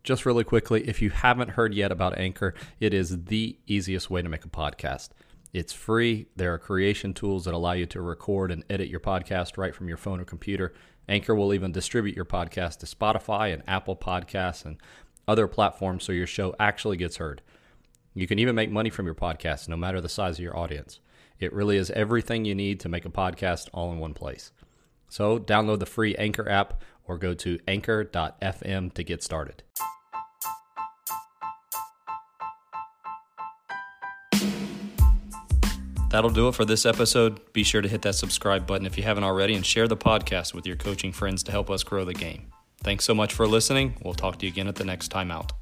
Just 0.02 0.26
really 0.26 0.42
quickly, 0.42 0.88
if 0.88 1.00
you 1.00 1.10
haven't 1.10 1.50
heard 1.50 1.72
yet 1.72 1.92
about 1.92 2.18
Anchor, 2.18 2.52
it 2.80 2.92
is 2.92 3.26
the 3.26 3.56
easiest 3.68 4.10
way 4.10 4.22
to 4.22 4.28
make 4.28 4.44
a 4.44 4.48
podcast. 4.48 5.10
It's 5.52 5.72
free. 5.72 6.26
There 6.34 6.52
are 6.52 6.58
creation 6.58 7.14
tools 7.14 7.44
that 7.44 7.54
allow 7.54 7.74
you 7.74 7.86
to 7.86 8.00
record 8.00 8.50
and 8.50 8.64
edit 8.68 8.88
your 8.88 8.98
podcast 8.98 9.56
right 9.56 9.72
from 9.72 9.86
your 9.86 9.98
phone 9.98 10.18
or 10.18 10.24
computer. 10.24 10.74
Anchor 11.08 11.36
will 11.36 11.54
even 11.54 11.70
distribute 11.70 12.16
your 12.16 12.24
podcast 12.24 12.78
to 12.78 12.86
Spotify 12.86 13.54
and 13.54 13.62
Apple 13.68 13.94
Podcasts 13.94 14.64
and 14.64 14.78
other 15.28 15.46
platforms 15.46 16.02
so 16.02 16.10
your 16.10 16.26
show 16.26 16.56
actually 16.58 16.96
gets 16.96 17.18
heard. 17.18 17.40
You 18.16 18.26
can 18.26 18.38
even 18.38 18.54
make 18.54 18.70
money 18.70 18.88
from 18.88 19.04
your 19.04 19.14
podcast, 19.14 19.68
no 19.68 19.76
matter 19.76 20.00
the 20.00 20.08
size 20.08 20.38
of 20.38 20.42
your 20.42 20.56
audience. 20.56 21.00
It 21.38 21.52
really 21.52 21.76
is 21.76 21.90
everything 21.90 22.46
you 22.46 22.54
need 22.54 22.80
to 22.80 22.88
make 22.88 23.04
a 23.04 23.10
podcast 23.10 23.68
all 23.74 23.92
in 23.92 23.98
one 23.98 24.14
place. 24.14 24.52
So, 25.10 25.38
download 25.38 25.80
the 25.80 25.86
free 25.86 26.16
Anchor 26.16 26.48
app 26.48 26.82
or 27.04 27.18
go 27.18 27.34
to 27.34 27.58
anchor.fm 27.68 28.94
to 28.94 29.04
get 29.04 29.22
started. 29.22 29.62
That'll 36.08 36.30
do 36.30 36.48
it 36.48 36.54
for 36.54 36.64
this 36.64 36.86
episode. 36.86 37.52
Be 37.52 37.64
sure 37.64 37.82
to 37.82 37.88
hit 37.88 38.00
that 38.00 38.14
subscribe 38.14 38.66
button 38.66 38.86
if 38.86 38.96
you 38.96 39.04
haven't 39.04 39.24
already 39.24 39.54
and 39.54 39.66
share 39.66 39.88
the 39.88 39.96
podcast 39.96 40.54
with 40.54 40.66
your 40.66 40.76
coaching 40.76 41.12
friends 41.12 41.42
to 41.42 41.52
help 41.52 41.70
us 41.70 41.84
grow 41.84 42.06
the 42.06 42.14
game. 42.14 42.46
Thanks 42.82 43.04
so 43.04 43.14
much 43.14 43.34
for 43.34 43.46
listening. 43.46 43.96
We'll 44.02 44.14
talk 44.14 44.38
to 44.38 44.46
you 44.46 44.52
again 44.52 44.68
at 44.68 44.76
the 44.76 44.84
next 44.84 45.08
time 45.08 45.30
out. 45.30 45.52